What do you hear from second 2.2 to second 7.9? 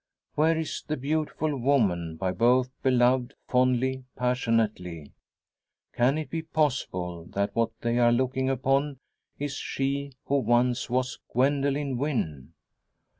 both beloved, fondly, passionately? Can it be possible, that what